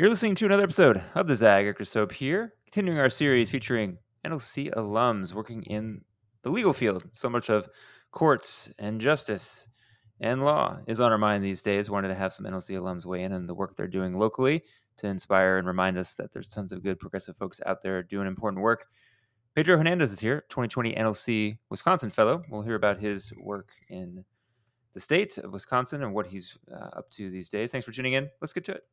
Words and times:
You're 0.00 0.08
listening 0.08 0.34
to 0.36 0.46
another 0.46 0.62
episode 0.62 1.02
of 1.14 1.26
the 1.26 1.36
Zag 1.36 1.66
Actor 1.66 1.84
Soap 1.84 2.12
here, 2.12 2.54
continuing 2.64 2.98
our 2.98 3.10
series 3.10 3.50
featuring 3.50 3.98
NLC 4.24 4.72
alums 4.72 5.34
working 5.34 5.62
in 5.64 6.06
the 6.42 6.48
legal 6.48 6.72
field. 6.72 7.04
So 7.12 7.28
much 7.28 7.50
of 7.50 7.68
courts 8.10 8.72
and 8.78 8.98
justice 8.98 9.68
and 10.18 10.42
law 10.42 10.78
is 10.86 11.00
on 11.00 11.12
our 11.12 11.18
mind 11.18 11.44
these 11.44 11.60
days. 11.60 11.90
Wanted 11.90 12.08
to 12.08 12.14
have 12.14 12.32
some 12.32 12.46
NLC 12.46 12.80
alums 12.80 13.04
weigh 13.04 13.24
in 13.24 13.34
on 13.34 13.46
the 13.46 13.52
work 13.52 13.76
they're 13.76 13.86
doing 13.86 14.14
locally 14.14 14.64
to 14.96 15.06
inspire 15.06 15.58
and 15.58 15.66
remind 15.66 15.98
us 15.98 16.14
that 16.14 16.32
there's 16.32 16.48
tons 16.48 16.72
of 16.72 16.82
good 16.82 16.98
progressive 16.98 17.36
folks 17.36 17.60
out 17.66 17.82
there 17.82 18.02
doing 18.02 18.26
important 18.26 18.62
work. 18.62 18.86
Pedro 19.54 19.76
Hernandez 19.76 20.12
is 20.12 20.20
here, 20.20 20.46
2020 20.48 20.94
NLC 20.94 21.58
Wisconsin 21.68 22.08
Fellow. 22.08 22.42
We'll 22.48 22.62
hear 22.62 22.74
about 22.74 23.00
his 23.00 23.34
work 23.38 23.68
in 23.90 24.24
the 24.94 25.00
state 25.00 25.36
of 25.36 25.52
Wisconsin 25.52 26.02
and 26.02 26.14
what 26.14 26.28
he's 26.28 26.56
uh, 26.72 26.88
up 26.96 27.10
to 27.10 27.28
these 27.30 27.50
days. 27.50 27.70
Thanks 27.70 27.84
for 27.84 27.92
tuning 27.92 28.14
in. 28.14 28.30
Let's 28.40 28.54
get 28.54 28.64
to 28.64 28.72
it. 28.72 28.84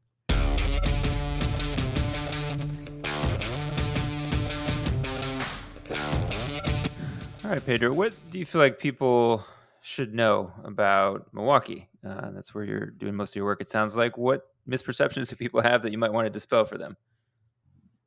All 7.48 7.54
right, 7.54 7.66
Pedro, 7.66 7.94
what 7.94 8.12
do 8.30 8.40
you 8.40 8.46
feel 8.46 8.60
like 8.60 8.78
people 8.78 9.42
should 9.80 10.14
know 10.14 10.52
about 10.66 11.34
Milwaukee? 11.34 11.88
Uh, 12.06 12.32
that's 12.32 12.54
where 12.54 12.66
you're 12.66 12.88
doing 12.88 13.16
most 13.16 13.32
of 13.32 13.36
your 13.38 13.46
work, 13.46 13.62
it 13.62 13.70
sounds 13.70 13.96
like. 13.96 14.18
What 14.18 14.48
misperceptions 14.70 15.30
do 15.30 15.38
people 15.38 15.62
have 15.62 15.82
that 15.84 15.94
you 15.94 15.98
might 15.98 16.12
want 16.12 16.26
to 16.26 16.30
dispel 16.30 16.66
for 16.66 16.78
them? 16.78 16.98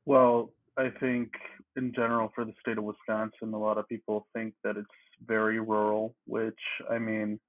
Well, 0.04 0.52
I 0.76 0.90
think 1.00 1.30
in 1.74 1.94
general 1.94 2.30
for 2.34 2.44
the 2.44 2.52
state 2.60 2.76
of 2.76 2.84
Wisconsin, 2.84 3.54
a 3.54 3.58
lot 3.58 3.78
of 3.78 3.88
people 3.88 4.26
think 4.34 4.52
that 4.62 4.76
it's 4.76 4.86
very 5.26 5.58
rural, 5.58 6.14
which 6.26 6.60
I 6.90 6.98
mean, 6.98 7.40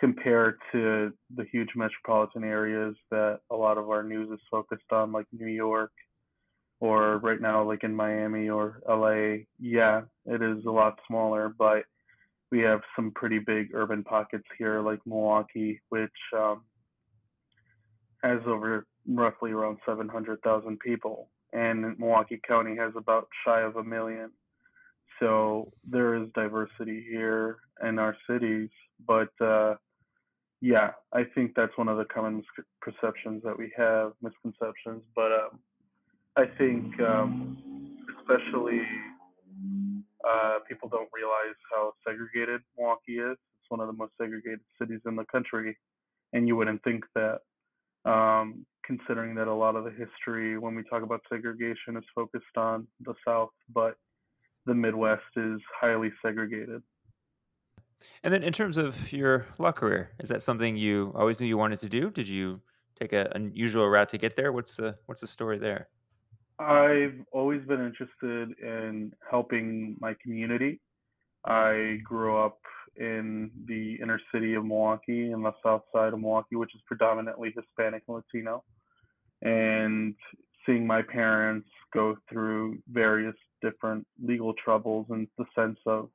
compared 0.00 0.58
to 0.72 1.12
the 1.36 1.44
huge 1.52 1.70
metropolitan 1.76 2.42
areas 2.42 2.96
that 3.12 3.38
a 3.52 3.54
lot 3.54 3.78
of 3.78 3.88
our 3.90 4.02
news 4.02 4.28
is 4.32 4.40
focused 4.50 4.90
on, 4.90 5.12
like 5.12 5.26
New 5.30 5.46
York 5.46 5.92
or 6.82 7.18
right 7.18 7.40
now 7.40 7.62
like 7.62 7.84
in 7.84 7.94
Miami 7.94 8.48
or 8.48 8.82
LA, 8.88 9.44
yeah, 9.60 10.00
it 10.26 10.42
is 10.42 10.64
a 10.66 10.70
lot 10.70 10.98
smaller, 11.06 11.54
but 11.56 11.84
we 12.50 12.58
have 12.58 12.80
some 12.96 13.12
pretty 13.14 13.38
big 13.38 13.68
urban 13.72 14.02
pockets 14.02 14.48
here 14.58 14.80
like 14.80 14.98
Milwaukee, 15.06 15.80
which 15.90 16.10
um, 16.36 16.62
has 18.24 18.40
over 18.48 18.84
roughly 19.08 19.52
around 19.52 19.78
700,000 19.86 20.80
people, 20.80 21.28
and 21.52 21.96
Milwaukee 22.00 22.40
County 22.46 22.76
has 22.76 22.92
about 22.96 23.28
shy 23.46 23.60
of 23.60 23.76
a 23.76 23.84
million. 23.84 24.32
So 25.20 25.70
there 25.88 26.16
is 26.16 26.30
diversity 26.34 27.06
here 27.08 27.58
in 27.86 28.00
our 28.00 28.16
cities, 28.28 28.70
but 29.06 29.30
uh, 29.40 29.76
yeah, 30.60 30.90
I 31.12 31.22
think 31.32 31.52
that's 31.54 31.78
one 31.78 31.86
of 31.86 31.96
the 31.96 32.06
common 32.06 32.42
misperceptions 32.84 33.44
that 33.44 33.56
we 33.56 33.72
have, 33.76 34.14
misconceptions. 34.20 35.04
But 35.14 35.30
um, 35.30 35.60
I 36.36 36.46
think, 36.56 36.98
um, 37.00 37.58
especially, 38.18 38.80
uh, 40.26 40.58
people 40.66 40.88
don't 40.88 41.08
realize 41.14 41.56
how 41.70 41.92
segregated 42.06 42.62
Milwaukee 42.76 43.18
is. 43.18 43.32
It's 43.32 43.70
one 43.70 43.80
of 43.80 43.86
the 43.86 43.92
most 43.92 44.12
segregated 44.20 44.60
cities 44.80 45.00
in 45.06 45.16
the 45.16 45.24
country, 45.26 45.76
and 46.32 46.48
you 46.48 46.56
wouldn't 46.56 46.82
think 46.84 47.04
that, 47.14 47.40
um, 48.10 48.64
considering 48.84 49.34
that 49.34 49.46
a 49.46 49.54
lot 49.54 49.76
of 49.76 49.84
the 49.84 49.90
history 49.90 50.58
when 50.58 50.74
we 50.74 50.82
talk 50.84 51.02
about 51.02 51.20
segregation 51.28 51.96
is 51.96 52.04
focused 52.14 52.56
on 52.56 52.86
the 53.00 53.14
South, 53.26 53.50
but 53.68 53.96
the 54.64 54.74
Midwest 54.74 55.22
is 55.36 55.60
highly 55.80 56.12
segregated. 56.24 56.82
And 58.24 58.32
then, 58.32 58.42
in 58.42 58.52
terms 58.52 58.78
of 58.78 59.12
your 59.12 59.46
law 59.58 59.72
career, 59.72 60.12
is 60.18 60.30
that 60.30 60.42
something 60.42 60.76
you 60.76 61.12
always 61.14 61.40
knew 61.40 61.46
you 61.46 61.58
wanted 61.58 61.78
to 61.80 61.88
do? 61.88 62.10
Did 62.10 62.26
you 62.26 62.62
take 62.98 63.12
an 63.12 63.28
unusual 63.32 63.86
route 63.86 64.08
to 64.10 64.18
get 64.18 64.34
there? 64.34 64.50
What's 64.50 64.76
the 64.76 64.96
what's 65.06 65.20
the 65.20 65.26
story 65.26 65.58
there? 65.58 65.88
I've 66.58 67.18
always 67.32 67.62
been 67.66 67.84
interested 67.84 68.58
in 68.60 69.12
helping 69.30 69.96
my 70.00 70.14
community. 70.22 70.80
I 71.44 71.98
grew 72.04 72.36
up 72.38 72.58
in 72.96 73.50
the 73.66 73.98
inner 74.02 74.20
city 74.32 74.54
of 74.54 74.64
Milwaukee 74.64 75.32
in 75.32 75.42
the 75.42 75.52
south 75.64 75.82
side 75.92 76.12
of 76.12 76.20
Milwaukee, 76.20 76.56
which 76.56 76.74
is 76.74 76.80
predominantly 76.86 77.54
Hispanic 77.56 78.02
and 78.06 78.16
Latino. 78.16 78.62
And 79.40 80.14
seeing 80.64 80.86
my 80.86 81.02
parents 81.02 81.68
go 81.92 82.16
through 82.30 82.78
various 82.90 83.34
different 83.60 84.06
legal 84.22 84.54
troubles 84.54 85.06
in 85.10 85.26
the 85.38 85.44
sense 85.56 85.78
of 85.86 86.10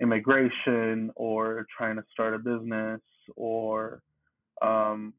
immigration 0.00 1.10
or 1.14 1.66
trying 1.76 1.96
to 1.96 2.04
start 2.12 2.34
a 2.34 2.38
business 2.38 3.00
or 3.36 4.02
um, 4.62 5.12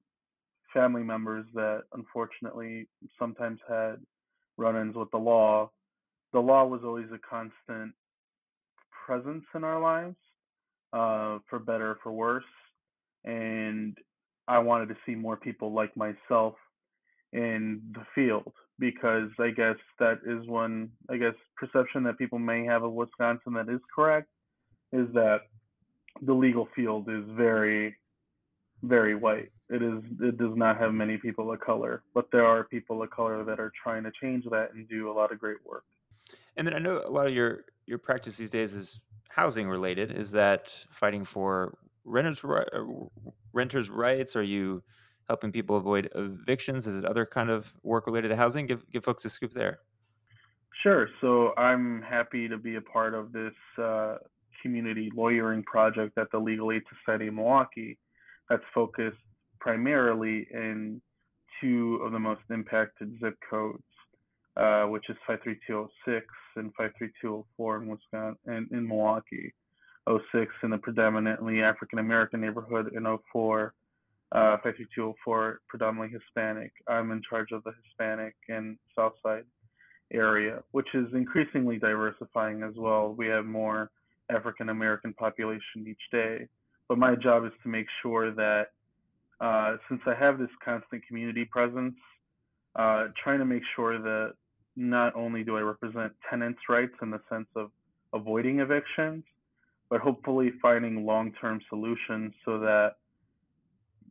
family 0.73 1.03
members 1.03 1.46
that 1.53 1.84
unfortunately 1.94 2.88
sometimes 3.19 3.59
had 3.69 3.96
run-ins 4.61 4.95
with 4.95 5.11
the 5.11 5.17
law, 5.17 5.69
the 6.33 6.39
law 6.39 6.66
was 6.66 6.81
always 6.83 7.07
a 7.13 7.19
constant 7.27 7.94
presence 9.05 9.44
in 9.55 9.63
our 9.63 9.81
lives, 9.81 10.16
uh, 10.94 11.39
for 11.49 11.59
better 11.59 11.91
or 11.91 11.99
for 12.03 12.11
worse. 12.11 12.44
And 13.25 13.97
I 14.47 14.59
wanted 14.59 14.89
to 14.89 14.97
see 15.05 15.16
more 15.16 15.38
people 15.38 15.73
like 15.73 15.95
myself 15.97 16.55
in 17.33 17.81
the 17.94 18.05
field 18.13 18.53
because 18.79 19.29
I 19.39 19.51
guess 19.51 19.75
that 19.99 20.19
is 20.25 20.47
one, 20.47 20.89
I 21.09 21.17
guess, 21.17 21.35
perception 21.55 22.03
that 22.03 22.17
people 22.17 22.39
may 22.39 22.66
have 22.66 22.83
of 22.83 22.93
Wisconsin 22.93 23.53
that 23.53 23.69
is 23.69 23.81
correct 23.93 24.28
is 24.91 25.07
that 25.13 25.41
the 26.22 26.33
legal 26.33 26.67
field 26.75 27.07
is 27.09 27.23
very, 27.38 27.95
very 28.84 29.16
white 29.16 29.52
it 29.72 29.81
is 29.81 30.03
it 30.19 30.38
does 30.38 30.56
not 30.56 30.78
have 30.78 30.94
many 30.94 31.18
people 31.18 31.52
of 31.52 31.59
color, 31.62 32.03
but 32.14 32.30
there 32.31 32.46
are 32.46 32.66
people 32.66 33.02
of 33.02 33.09
color 33.09 33.44
that 33.46 33.58
are 33.58 33.72
trying 33.81 34.03
to 34.03 34.12
change 34.22 34.44
that 34.52 34.74
and 34.74 34.88
do 34.90 35.09
a 35.09 35.14
lot 35.14 35.31
of 35.31 35.40
great 35.40 35.66
work. 35.66 35.86
And 36.58 36.68
then 36.68 36.74
I 36.74 36.80
know 36.80 37.02
a 37.03 37.09
lot 37.09 37.25
of 37.25 37.34
your 37.34 37.64
your 37.86 37.97
practice 37.97 38.36
these 38.36 38.50
days 38.50 38.74
is 38.74 39.06
housing 39.30 39.70
related. 39.70 40.12
Is 40.12 40.31
that 40.31 40.86
fighting 40.90 41.24
for 41.24 41.78
renters 42.03 42.44
uh, 42.44 42.66
renters 43.53 43.90
rights? 43.90 44.36
Are 44.36 44.44
you 44.44 44.84
helping 45.30 45.53
people 45.53 45.78
avoid 45.78 46.09
evictions? 46.16 46.86
Is 46.86 47.00
it 47.00 47.06
other 47.06 47.25
kind 47.25 47.50
of 47.50 47.74
work 47.81 48.08
related 48.08 48.28
to 48.28 48.36
housing? 48.36 48.66
Give 48.68 48.84
give 48.91 49.06
folks 49.06 49.24
a 49.24 49.30
scoop 49.30 49.53
there. 49.53 49.80
Sure. 50.84 51.08
So 51.22 51.53
I'm 51.56 52.02
happy 52.02 52.50
to 52.50 52.58
be 52.58 52.75
a 52.75 52.81
part 52.81 53.14
of 53.14 53.31
this 53.31 53.53
uh, 53.78 54.18
community 54.62 55.09
lawyering 55.16 55.64
project 55.64 56.18
at 56.18 56.30
the 56.31 56.40
Legal 56.40 56.74
Aid 56.74 56.81
Society 57.06 57.28
of 57.28 57.36
Milwaukee 57.36 57.97
that's 58.51 58.63
focused 58.73 59.17
primarily 59.62 60.45
in 60.53 61.01
two 61.62 62.01
of 62.03 62.12
the 62.12 62.19
most 62.19 62.41
impacted 62.50 63.17
zip 63.23 63.38
codes, 63.50 63.81
uh, 64.57 64.84
which 64.84 65.09
is 65.09 65.16
53206 65.25 66.25
and 66.57 66.73
53204 66.75 67.81
in 67.81 67.88
Wisconsin 67.88 68.38
and 68.45 68.69
in 68.72 68.88
Milwaukee. 68.88 69.53
06 70.09 70.51
in 70.63 70.73
a 70.73 70.78
predominantly 70.78 71.61
African 71.61 72.00
American 72.00 72.41
neighborhood, 72.41 72.91
and 72.94 73.06
04 73.31 73.73
uh, 74.34 74.57
53204 74.57 75.61
predominantly 75.69 76.19
Hispanic. 76.19 76.73
I'm 76.90 77.11
in 77.11 77.22
charge 77.29 77.51
of 77.53 77.63
the 77.63 77.72
Hispanic 77.84 78.35
and 78.50 78.78
Southside 78.95 79.45
area, 80.11 80.61
which 80.72 80.88
is 80.94 81.07
increasingly 81.13 81.78
diversifying 81.78 82.63
as 82.63 82.73
well. 82.75 83.13
We 83.17 83.28
have 83.28 83.45
more 83.45 83.91
African 84.29 84.69
American 84.69 85.13
population 85.13 85.85
each 85.88 86.01
day, 86.11 86.47
but 86.91 86.97
my 86.97 87.16
job 87.16 87.46
is 87.46 87.53
to 87.63 87.69
make 87.69 87.85
sure 88.02 88.31
that 88.34 88.72
uh, 89.40 89.78
since 89.88 90.02
I 90.06 90.13
have 90.13 90.38
this 90.38 90.50
constant 90.62 91.07
community 91.07 91.46
presence, 91.46 91.96
uh, 92.75 93.06
trying 93.24 93.40
to 93.40 93.46
make 93.46 93.62
sure 93.78 93.97
that 93.97 94.34
not 94.75 95.16
only 95.16 95.41
do 95.46 95.56
I 95.56 95.62
represent 95.62 96.12
tenants' 96.29 96.59
rights 96.68 96.91
in 97.02 97.09
the 97.09 97.22
sense 97.31 97.47
of 97.56 97.72
avoiding 98.13 98.59
evictions, 98.59 99.24
but 99.90 100.02
hopefully 100.02 100.52
finding 100.62 101.06
long-term 101.06 101.62
solutions 101.69 102.34
so 102.44 102.59
that 102.59 102.96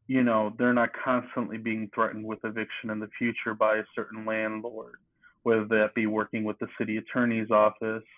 you 0.07 0.23
know 0.23 0.55
they're 0.57 0.73
not 0.73 0.89
constantly 1.05 1.59
being 1.59 1.91
threatened 1.95 2.25
with 2.25 2.39
eviction 2.45 2.89
in 2.89 2.99
the 2.99 3.11
future 3.19 3.53
by 3.53 3.77
a 3.77 3.83
certain 3.95 4.25
landlord, 4.25 4.95
whether 5.43 5.67
that 5.67 5.95
be 5.95 6.07
working 6.07 6.45
with 6.45 6.59
the 6.61 6.69
city 6.79 6.97
attorney's 6.97 7.51
office 7.51 8.09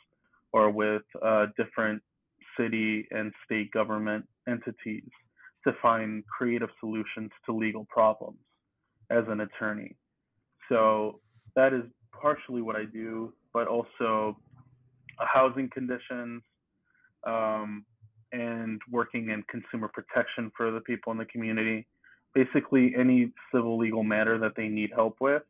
or 0.52 0.70
with 0.70 1.02
uh, 1.20 1.46
different 1.56 2.00
city 2.58 3.06
and 3.10 3.32
state 3.44 3.70
government 3.72 4.24
entities 4.48 5.10
to 5.66 5.72
find 5.80 6.24
creative 6.26 6.68
solutions 6.80 7.30
to 7.46 7.52
legal 7.52 7.86
problems 7.88 8.38
as 9.10 9.24
an 9.28 9.40
attorney. 9.40 9.94
So 10.68 11.20
that 11.54 11.72
is 11.72 11.82
partially 12.20 12.62
what 12.62 12.76
I 12.76 12.84
do, 12.84 13.32
but 13.52 13.68
also 13.68 14.36
housing 15.18 15.68
conditions 15.72 16.42
um, 17.26 17.84
and 18.32 18.80
working 18.90 19.30
in 19.30 19.44
consumer 19.48 19.88
protection 19.88 20.50
for 20.56 20.70
the 20.70 20.80
people 20.80 21.12
in 21.12 21.18
the 21.18 21.26
community. 21.26 21.86
Basically, 22.34 22.94
any 22.98 23.30
civil 23.54 23.78
legal 23.78 24.02
matter 24.02 24.38
that 24.38 24.52
they 24.56 24.68
need 24.68 24.90
help 24.94 25.16
with 25.20 25.42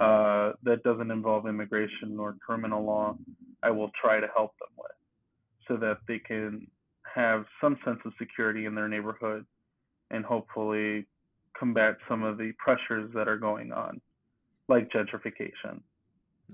uh, 0.00 0.52
that 0.62 0.82
doesn't 0.84 1.10
involve 1.10 1.46
immigration 1.48 2.16
or 2.18 2.36
criminal 2.44 2.84
law, 2.84 3.16
I 3.62 3.70
will 3.70 3.90
try 4.00 4.20
to 4.20 4.26
help 4.36 4.52
them 4.58 4.68
with 4.76 4.92
so 5.68 5.76
that 5.76 5.98
they 6.08 6.18
can 6.18 6.66
have 7.14 7.44
some 7.60 7.78
sense 7.84 7.98
of 8.04 8.12
security 8.18 8.66
in 8.66 8.74
their 8.74 8.88
neighborhood 8.88 9.44
and 10.10 10.24
hopefully 10.24 11.06
combat 11.58 11.96
some 12.08 12.22
of 12.22 12.38
the 12.38 12.52
pressures 12.58 13.10
that 13.14 13.28
are 13.28 13.38
going 13.38 13.72
on, 13.72 14.00
like 14.68 14.90
gentrification. 14.90 15.80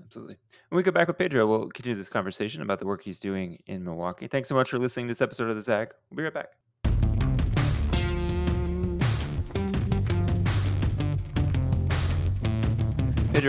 Absolutely. 0.03 0.37
When 0.69 0.77
we 0.77 0.83
get 0.83 0.93
back 0.93 1.07
with 1.07 1.17
Pedro, 1.17 1.45
we'll 1.45 1.69
continue 1.69 1.95
this 1.95 2.09
conversation 2.09 2.61
about 2.61 2.79
the 2.79 2.85
work 2.85 3.03
he's 3.03 3.19
doing 3.19 3.61
in 3.67 3.83
Milwaukee. 3.83 4.27
Thanks 4.27 4.49
so 4.49 4.55
much 4.55 4.69
for 4.69 4.79
listening 4.79 5.07
to 5.07 5.11
this 5.11 5.21
episode 5.21 5.49
of 5.49 5.55
The 5.55 5.61
Zag. 5.61 5.89
We'll 6.09 6.17
be 6.17 6.23
right 6.23 6.33
back. 6.33 6.53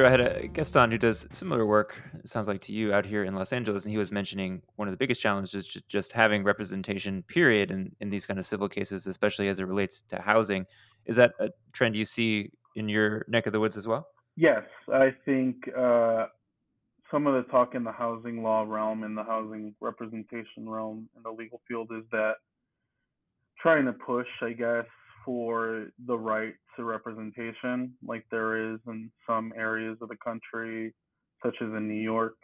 I 0.03 0.11
had 0.11 0.21
a 0.21 0.49
guest 0.49 0.77
on 0.77 0.91
who 0.91 0.99
does 0.99 1.27
similar 1.31 1.67
work, 1.67 2.03
sounds 2.25 2.49
like 2.49 2.63
to 2.63 2.73
you, 2.73 2.95
out 2.95 3.05
here 3.05 3.23
in 3.23 3.35
Los 3.35 3.53
Angeles, 3.53 3.85
and 3.85 3.93
he 3.93 3.99
was 3.99 4.11
mentioning 4.11 4.63
one 4.77 4.89
of 4.89 4.93
the 4.93 4.97
biggest 4.97 5.21
challenges 5.21 5.55
is 5.55 5.67
just, 5.67 5.89
just 5.89 6.13
having 6.13 6.43
representation, 6.43 7.23
period, 7.25 7.71
in, 7.71 7.95
in 8.01 8.09
these 8.09 8.25
kind 8.25 8.39
of 8.39 8.47
civil 8.47 8.69
cases, 8.69 9.07
especially 9.07 9.49
as 9.49 9.61
it 9.61 9.65
relates 9.65 10.03
to 10.09 10.21
housing. 10.21 10.65
Is 11.05 11.17
that 11.17 11.33
a 11.39 11.51
trend 11.73 11.97
you 11.97 12.05
see 12.05 12.51
in 12.75 12.89
your 12.89 13.27
neck 13.29 13.47
of 13.47 13.53
the 13.53 13.61
woods 13.61 13.77
as 13.77 13.87
well? 13.87 14.09
Yes, 14.37 14.63
I 14.93 15.15
think 15.25 15.57
uh, 15.77 16.27
some 17.11 17.27
of 17.27 17.35
the 17.35 17.51
talk 17.51 17.75
in 17.75 17.85
the 17.85 17.93
housing 17.93 18.43
law 18.43 18.65
realm, 18.67 19.05
in 19.05 19.15
the 19.15 19.23
housing 19.23 19.75
representation 19.81 20.69
realm, 20.69 21.09
in 21.17 21.23
the 21.23 21.31
legal 21.31 21.61
field 21.69 21.91
is 21.97 22.05
that 22.11 22.35
trying 23.61 23.85
to 23.85 23.93
push, 23.93 24.27
I 24.43 24.53
guess, 24.53 24.87
for 25.25 25.87
the 26.07 26.17
right 26.17 26.55
to 26.77 26.85
representation, 26.85 27.93
like 28.07 28.25
there 28.31 28.75
is 28.75 28.81
in 28.87 29.11
some 29.27 29.53
areas 29.57 29.97
of 30.01 30.09
the 30.09 30.17
country, 30.17 30.93
such 31.43 31.55
as 31.61 31.69
in 31.69 31.89
New 31.89 32.01
York, 32.01 32.35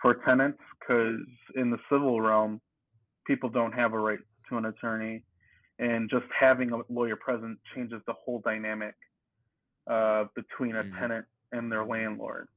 for 0.00 0.14
tenants, 0.26 0.58
because 0.80 1.20
in 1.56 1.70
the 1.70 1.78
civil 1.90 2.20
realm, 2.20 2.60
people 3.26 3.48
don't 3.48 3.72
have 3.72 3.92
a 3.92 3.98
right 3.98 4.18
to 4.48 4.56
an 4.56 4.66
attorney, 4.66 5.24
and 5.78 6.10
just 6.10 6.26
having 6.38 6.72
a 6.72 6.80
lawyer 6.92 7.16
present 7.16 7.58
changes 7.74 8.00
the 8.06 8.12
whole 8.12 8.40
dynamic 8.44 8.94
uh, 9.90 10.24
between 10.34 10.76
a 10.76 10.82
mm-hmm. 10.82 10.98
tenant 10.98 11.24
and 11.52 11.70
their 11.70 11.84
landlord. 11.84 12.48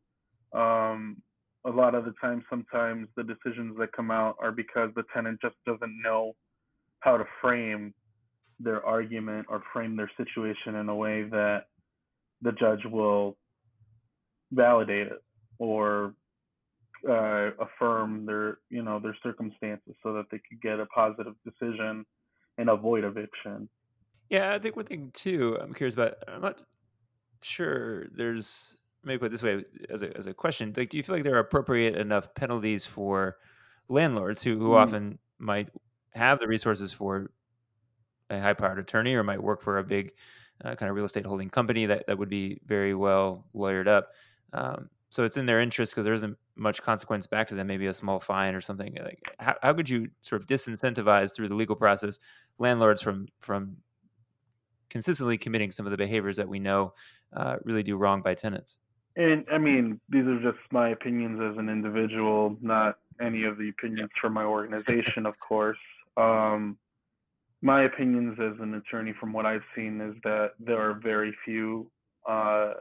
Um, 0.53 1.17
a 1.65 1.69
lot 1.69 1.95
of 1.95 2.05
the 2.05 2.13
time, 2.21 2.43
sometimes 2.49 3.07
the 3.15 3.23
decisions 3.23 3.75
that 3.79 3.91
come 3.93 4.11
out 4.11 4.35
are 4.39 4.51
because 4.51 4.91
the 4.95 5.03
tenant 5.13 5.39
just 5.41 5.55
doesn't 5.65 6.01
know 6.03 6.33
how 6.99 7.17
to 7.17 7.25
frame 7.41 7.93
their 8.59 8.85
argument 8.85 9.47
or 9.49 9.61
frame 9.73 9.95
their 9.95 10.11
situation 10.17 10.75
in 10.75 10.89
a 10.89 10.95
way 10.95 11.23
that 11.23 11.65
the 12.41 12.51
judge 12.53 12.85
will 12.85 13.37
validate 14.51 15.07
it 15.07 15.23
or 15.59 16.13
uh, 17.09 17.51
affirm 17.59 18.25
their 18.25 18.59
you 18.69 18.81
know 18.81 18.99
their 18.99 19.15
circumstances 19.21 19.93
so 20.01 20.13
that 20.13 20.25
they 20.31 20.39
could 20.49 20.61
get 20.61 20.79
a 20.79 20.85
positive 20.87 21.33
decision 21.43 22.05
and 22.57 22.69
avoid 22.69 23.03
eviction. 23.03 23.69
Yeah, 24.29 24.53
I 24.53 24.59
think 24.59 24.75
one 24.75 24.85
thing 24.85 25.11
too 25.13 25.57
I'm 25.61 25.73
curious 25.73 25.95
about. 25.95 26.15
I'm 26.27 26.41
not 26.41 26.61
sure 27.41 28.07
there's 28.09 28.75
maybe 29.03 29.19
put 29.19 29.27
it 29.27 29.31
this 29.31 29.43
way 29.43 29.63
as 29.89 30.01
a 30.01 30.15
as 30.17 30.27
a 30.27 30.33
question. 30.33 30.73
Like, 30.75 30.89
do 30.89 30.97
you 30.97 31.03
feel 31.03 31.15
like 31.15 31.23
there 31.23 31.35
are 31.35 31.39
appropriate 31.39 31.95
enough 31.95 32.33
penalties 32.33 32.85
for 32.85 33.37
landlords 33.87 34.41
who 34.43 34.57
who 34.57 34.69
mm. 34.69 34.77
often 34.77 35.19
might 35.37 35.69
have 36.13 36.39
the 36.39 36.47
resources 36.47 36.91
for 36.91 37.29
a 38.29 38.39
high 38.39 38.53
powered 38.53 38.79
attorney 38.79 39.13
or 39.13 39.23
might 39.23 39.41
work 39.41 39.61
for 39.61 39.77
a 39.77 39.83
big 39.83 40.13
uh, 40.63 40.75
kind 40.75 40.89
of 40.89 40.95
real 40.95 41.05
estate 41.05 41.25
holding 41.25 41.49
company 41.49 41.85
that, 41.85 42.07
that 42.07 42.17
would 42.17 42.29
be 42.29 42.59
very 42.65 42.93
well 42.93 43.45
lawyered 43.55 43.87
up. 43.87 44.11
Um, 44.53 44.89
so 45.09 45.23
it's 45.23 45.37
in 45.37 45.45
their 45.45 45.61
interest 45.61 45.93
because 45.93 46.05
there 46.05 46.13
isn't 46.13 46.37
much 46.55 46.81
consequence 46.81 47.27
back 47.27 47.47
to 47.47 47.55
them, 47.55 47.67
maybe 47.67 47.85
a 47.85 47.93
small 47.93 48.19
fine 48.19 48.55
or 48.55 48.61
something. 48.61 48.97
Like, 49.01 49.19
how, 49.39 49.55
how 49.61 49.73
could 49.73 49.89
you 49.89 50.09
sort 50.21 50.41
of 50.41 50.47
disincentivize 50.47 51.35
through 51.35 51.49
the 51.49 51.55
legal 51.55 51.75
process 51.75 52.19
landlords 52.57 53.01
from 53.01 53.27
from 53.39 53.77
consistently 54.89 55.37
committing 55.37 55.71
some 55.71 55.85
of 55.85 55.91
the 55.91 55.97
behaviors 55.97 56.37
that 56.37 56.47
we 56.47 56.59
know 56.59 56.93
uh, 57.33 57.57
really 57.63 57.83
do 57.83 57.97
wrong 57.97 58.21
by 58.21 58.33
tenants? 58.33 58.77
And 59.15 59.45
I 59.51 59.57
mean, 59.57 59.99
these 60.09 60.25
are 60.25 60.41
just 60.41 60.59
my 60.71 60.89
opinions 60.89 61.39
as 61.41 61.57
an 61.57 61.69
individual, 61.69 62.57
not 62.61 62.97
any 63.21 63.43
of 63.43 63.57
the 63.57 63.69
opinions 63.69 64.09
from 64.19 64.33
my 64.33 64.43
organization, 64.43 65.25
of 65.25 65.39
course. 65.39 65.77
Um, 66.17 66.77
my 67.61 67.83
opinions 67.83 68.37
as 68.39 68.59
an 68.59 68.75
attorney 68.75 69.13
from 69.19 69.33
what 69.33 69.45
I've 69.45 69.63
seen 69.75 70.01
is 70.01 70.15
that 70.23 70.51
there 70.59 70.79
are 70.79 70.99
very 71.01 71.35
few 71.43 71.89
uh, 72.29 72.73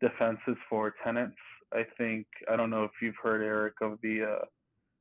defenses 0.00 0.56
for 0.68 0.94
tenants. 1.04 1.36
I 1.72 1.84
think 1.98 2.26
I 2.50 2.56
don't 2.56 2.70
know 2.70 2.84
if 2.84 2.90
you've 3.02 3.14
heard 3.22 3.42
Eric 3.42 3.74
of 3.82 3.98
the 4.02 4.38
uh, 4.38 4.44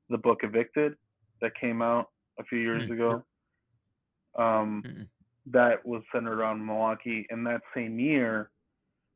the 0.09 0.17
book 0.17 0.39
Evicted 0.43 0.93
that 1.41 1.51
came 1.59 1.81
out 1.81 2.09
a 2.39 2.43
few 2.43 2.59
years 2.59 2.83
mm-hmm. 2.83 2.93
ago. 2.93 3.23
Um, 4.37 4.83
mm-hmm. 4.85 5.03
That 5.51 5.85
was 5.85 6.01
centered 6.13 6.37
around 6.39 6.65
Milwaukee, 6.65 7.25
and 7.29 7.45
that 7.47 7.61
same 7.73 7.99
year, 7.99 8.49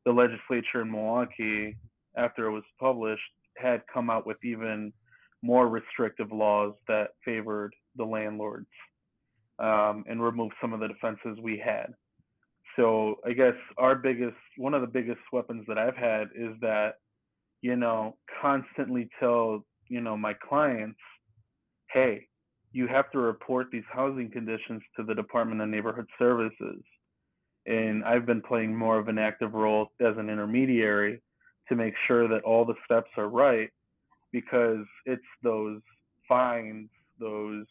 the 0.06 0.12
legislature 0.12 0.80
in 0.80 0.90
Milwaukee, 0.90 1.76
after 2.16 2.46
it 2.46 2.52
was 2.52 2.64
published, 2.80 3.20
had 3.58 3.82
come 3.92 4.08
out 4.08 4.26
with 4.26 4.38
even 4.42 4.92
more 5.42 5.68
restrictive 5.68 6.32
laws 6.32 6.72
that 6.88 7.08
favored 7.24 7.74
the 7.96 8.04
landlords 8.04 8.66
um, 9.58 10.04
and 10.08 10.22
remove 10.22 10.50
some 10.60 10.72
of 10.72 10.80
the 10.80 10.88
defenses 10.88 11.38
we 11.42 11.58
had. 11.58 11.92
So 12.76 13.16
I 13.26 13.32
guess 13.32 13.54
our 13.76 13.94
biggest, 13.94 14.36
one 14.56 14.74
of 14.74 14.80
the 14.80 14.86
biggest 14.86 15.20
weapons 15.32 15.64
that 15.68 15.78
I've 15.78 15.96
had 15.96 16.28
is 16.34 16.54
that, 16.60 16.94
you 17.60 17.76
know, 17.76 18.16
constantly 18.40 19.08
tell, 19.20 19.64
you 19.88 20.00
know, 20.00 20.16
my 20.16 20.34
clients, 20.34 20.98
hey, 21.90 22.26
you 22.72 22.86
have 22.86 23.10
to 23.10 23.18
report 23.18 23.68
these 23.70 23.84
housing 23.92 24.30
conditions 24.30 24.80
to 24.96 25.04
the 25.04 25.14
Department 25.14 25.60
of 25.60 25.68
Neighborhood 25.68 26.06
Services. 26.18 26.82
And 27.66 28.02
I've 28.04 28.26
been 28.26 28.40
playing 28.40 28.74
more 28.74 28.98
of 28.98 29.08
an 29.08 29.18
active 29.18 29.52
role 29.52 29.92
as 30.00 30.16
an 30.16 30.30
intermediary 30.30 31.20
to 31.68 31.76
make 31.76 31.94
sure 32.08 32.26
that 32.28 32.42
all 32.42 32.64
the 32.64 32.74
steps 32.84 33.10
are 33.16 33.28
right 33.28 33.70
because 34.32 34.84
it's 35.04 35.22
those 35.42 35.80
fines, 36.26 36.88
those 37.20 37.66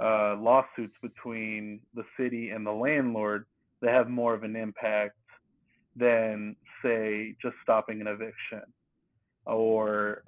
uh, 0.00 0.36
lawsuits 0.36 0.94
between 1.02 1.80
the 1.94 2.04
city 2.18 2.50
and 2.50 2.66
the 2.66 2.72
landlord 2.72 3.46
that 3.80 3.92
have 3.92 4.08
more 4.08 4.34
of 4.34 4.42
an 4.42 4.56
impact 4.56 5.16
than, 5.96 6.56
say, 6.82 7.36
just 7.40 7.54
stopping 7.62 8.00
an 8.00 8.06
eviction 8.06 8.62
or 9.46 10.22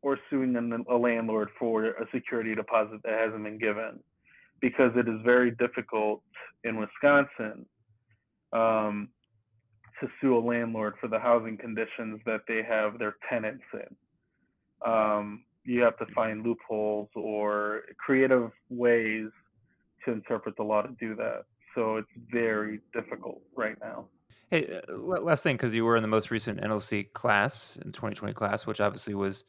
or 0.00 0.16
suing 0.30 0.54
a 0.88 0.96
landlord 0.96 1.48
for 1.58 1.86
a 1.86 2.06
security 2.14 2.54
deposit 2.54 3.00
that 3.02 3.18
hasn't 3.18 3.42
been 3.42 3.58
given, 3.58 3.98
because 4.60 4.92
it 4.94 5.08
is 5.08 5.20
very 5.24 5.50
difficult 5.52 6.22
in 6.62 6.76
Wisconsin 6.76 7.66
um, 8.52 9.08
to 10.00 10.08
sue 10.20 10.38
a 10.38 10.38
landlord 10.38 10.94
for 11.00 11.08
the 11.08 11.18
housing 11.18 11.56
conditions 11.56 12.20
that 12.26 12.42
they 12.46 12.62
have 12.62 12.98
their 12.98 13.16
tenants 13.28 13.64
in. 13.74 14.90
Um, 14.90 15.42
you 15.68 15.82
have 15.82 15.98
to 15.98 16.06
find 16.14 16.44
loopholes 16.44 17.08
or 17.14 17.82
creative 17.98 18.50
ways 18.70 19.28
to 20.04 20.12
interpret 20.12 20.56
the 20.56 20.62
law 20.62 20.80
to 20.80 20.94
do 20.98 21.14
that. 21.14 21.44
So 21.74 21.96
it's 21.96 22.08
very 22.32 22.80
difficult 22.94 23.42
right 23.54 23.76
now. 23.80 24.06
Hey, 24.50 24.80
uh, 24.88 24.96
last 24.96 25.42
thing, 25.42 25.56
because 25.56 25.74
you 25.74 25.84
were 25.84 25.96
in 25.96 26.02
the 26.02 26.08
most 26.08 26.30
recent 26.30 26.62
NLC 26.62 27.12
class, 27.12 27.76
in 27.76 27.92
2020 27.92 28.32
class, 28.32 28.66
which 28.66 28.80
obviously 28.80 29.14
was 29.14 29.44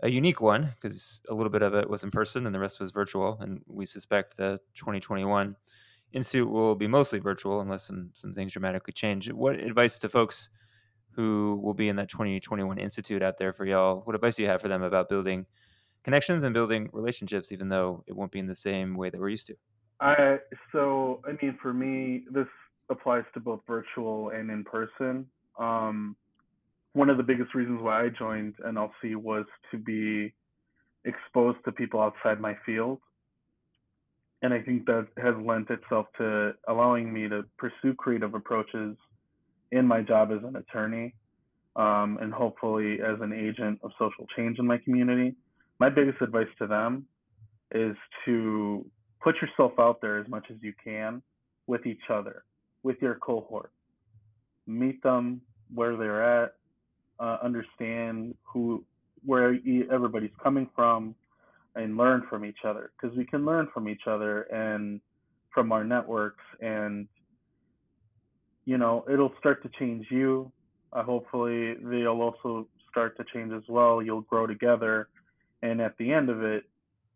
a 0.00 0.10
unique 0.10 0.42
one 0.42 0.72
because 0.74 1.22
a 1.30 1.34
little 1.34 1.50
bit 1.50 1.62
of 1.62 1.74
it 1.74 1.88
was 1.88 2.04
in 2.04 2.10
person 2.10 2.44
and 2.44 2.54
the 2.54 2.60
rest 2.60 2.78
was 2.78 2.90
virtual. 2.90 3.38
And 3.40 3.62
we 3.66 3.86
suspect 3.86 4.36
the 4.36 4.60
2021 4.74 5.56
institute 6.12 6.50
will 6.50 6.74
be 6.74 6.86
mostly 6.86 7.20
virtual 7.20 7.62
unless 7.62 7.86
some, 7.86 8.10
some 8.12 8.34
things 8.34 8.52
dramatically 8.52 8.92
change. 8.92 9.32
What 9.32 9.56
advice 9.56 9.96
to 9.98 10.10
folks 10.10 10.50
who 11.14 11.60
will 11.62 11.74
be 11.74 11.88
in 11.88 11.96
that 11.96 12.08
2021 12.08 12.78
institute 12.78 13.22
out 13.22 13.38
there 13.38 13.52
for 13.52 13.64
y'all. 13.64 14.00
What 14.04 14.14
advice 14.14 14.36
do 14.36 14.42
you 14.42 14.48
have 14.48 14.62
for 14.62 14.68
them 14.68 14.82
about 14.82 15.08
building 15.08 15.46
connections 16.04 16.42
and 16.42 16.54
building 16.54 16.88
relationships, 16.92 17.52
even 17.52 17.68
though 17.68 18.02
it 18.06 18.16
won't 18.16 18.32
be 18.32 18.38
in 18.38 18.46
the 18.46 18.54
same 18.54 18.96
way 18.96 19.10
that 19.10 19.20
we're 19.20 19.28
used 19.28 19.46
to? 19.46 19.56
I 20.00 20.38
so 20.72 21.20
I 21.26 21.32
mean 21.42 21.58
for 21.62 21.72
me 21.72 22.24
this 22.30 22.48
applies 22.90 23.24
to 23.34 23.40
both 23.40 23.60
virtual 23.66 24.30
and 24.30 24.50
in 24.50 24.64
person. 24.64 25.26
Um, 25.58 26.16
one 26.94 27.08
of 27.08 27.16
the 27.16 27.22
biggest 27.22 27.54
reasons 27.54 27.80
why 27.80 28.04
I 28.04 28.08
joined 28.08 28.54
NLC 28.66 29.16
was 29.16 29.46
to 29.70 29.78
be 29.78 30.34
exposed 31.04 31.58
to 31.64 31.72
people 31.72 32.00
outside 32.00 32.40
my 32.40 32.56
field. 32.66 32.98
And 34.42 34.52
I 34.52 34.60
think 34.60 34.86
that 34.86 35.06
has 35.22 35.34
lent 35.44 35.70
itself 35.70 36.06
to 36.18 36.52
allowing 36.68 37.12
me 37.12 37.28
to 37.28 37.44
pursue 37.58 37.94
creative 37.94 38.34
approaches 38.34 38.96
in 39.72 39.86
my 39.86 40.02
job 40.02 40.30
as 40.30 40.44
an 40.44 40.54
attorney 40.54 41.14
um, 41.74 42.18
and 42.20 42.32
hopefully 42.32 42.98
as 43.00 43.18
an 43.20 43.32
agent 43.32 43.80
of 43.82 43.90
social 43.98 44.26
change 44.36 44.58
in 44.58 44.66
my 44.66 44.78
community, 44.78 45.34
my 45.80 45.88
biggest 45.88 46.20
advice 46.20 46.46
to 46.58 46.66
them 46.66 47.06
is 47.74 47.96
to 48.26 48.84
put 49.20 49.34
yourself 49.40 49.72
out 49.80 50.00
there 50.00 50.18
as 50.18 50.28
much 50.28 50.44
as 50.50 50.56
you 50.60 50.74
can 50.84 51.22
with 51.66 51.86
each 51.86 52.10
other, 52.10 52.44
with 52.82 52.96
your 53.00 53.14
cohort. 53.16 53.72
Meet 54.66 55.02
them 55.02 55.40
where 55.74 55.96
they're 55.96 56.44
at, 56.44 56.54
uh, 57.18 57.38
understand 57.42 58.34
who, 58.44 58.84
where 59.24 59.58
everybody's 59.90 60.36
coming 60.42 60.68
from, 60.76 61.14
and 61.74 61.96
learn 61.96 62.22
from 62.28 62.44
each 62.44 62.64
other 62.64 62.92
because 63.00 63.16
we 63.16 63.24
can 63.24 63.46
learn 63.46 63.66
from 63.72 63.88
each 63.88 64.02
other 64.06 64.42
and 64.42 65.00
from 65.54 65.72
our 65.72 65.84
networks 65.84 66.44
and 66.60 67.08
you 68.64 68.78
know, 68.78 69.04
it'll 69.12 69.32
start 69.38 69.62
to 69.62 69.70
change 69.78 70.06
you. 70.10 70.50
Uh, 70.92 71.02
hopefully, 71.02 71.74
they'll 71.82 72.20
also 72.20 72.66
start 72.90 73.16
to 73.16 73.24
change 73.32 73.52
as 73.52 73.62
well. 73.68 74.02
You'll 74.02 74.20
grow 74.22 74.46
together, 74.46 75.08
and 75.62 75.80
at 75.80 75.96
the 75.98 76.12
end 76.12 76.28
of 76.28 76.42
it, 76.42 76.64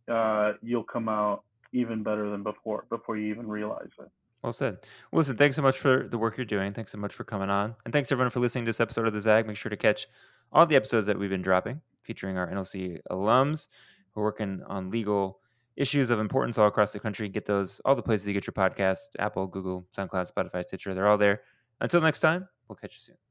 uh, 0.08 0.52
you'll 0.62 0.84
come 0.84 1.08
out 1.08 1.42
even 1.72 2.02
better 2.02 2.30
than 2.30 2.42
before 2.42 2.84
before 2.88 3.16
you 3.16 3.30
even 3.30 3.46
realize 3.46 3.88
it. 4.00 4.10
Well 4.42 4.52
said. 4.52 4.78
Well, 5.10 5.18
listen, 5.18 5.36
thanks 5.36 5.56
so 5.56 5.62
much 5.62 5.78
for 5.78 6.06
the 6.08 6.18
work 6.18 6.36
you're 6.36 6.46
doing. 6.46 6.72
Thanks 6.72 6.92
so 6.92 6.98
much 6.98 7.12
for 7.12 7.24
coming 7.24 7.50
on. 7.50 7.74
And 7.84 7.92
thanks 7.92 8.12
everyone 8.12 8.30
for 8.30 8.40
listening 8.40 8.64
to 8.64 8.68
this 8.68 8.80
episode 8.80 9.06
of 9.06 9.12
The 9.12 9.20
Zag. 9.20 9.46
Make 9.46 9.56
sure 9.56 9.70
to 9.70 9.76
catch 9.76 10.06
all 10.52 10.66
the 10.66 10.76
episodes 10.76 11.06
that 11.06 11.18
we've 11.18 11.30
been 11.30 11.42
dropping 11.42 11.80
featuring 12.02 12.38
our 12.38 12.48
NLC 12.48 13.00
alums 13.10 13.66
who 14.12 14.20
are 14.20 14.24
working 14.24 14.62
on 14.66 14.90
legal 14.90 15.40
issues 15.76 16.10
of 16.10 16.18
importance 16.18 16.58
all 16.58 16.66
across 16.66 16.92
the 16.92 17.00
country. 17.00 17.28
Get 17.28 17.44
those 17.46 17.80
all 17.84 17.94
the 17.94 18.02
places 18.02 18.26
you 18.26 18.34
get 18.34 18.46
your 18.46 18.54
podcast 18.54 18.98
Apple, 19.18 19.46
Google, 19.46 19.86
SoundCloud, 19.96 20.32
Spotify, 20.32 20.64
Stitcher. 20.64 20.94
They're 20.94 21.08
all 21.08 21.18
there. 21.18 21.42
Until 21.80 22.00
next 22.00 22.20
time, 22.20 22.48
we'll 22.68 22.76
catch 22.76 22.94
you 22.94 23.00
soon. 23.00 23.25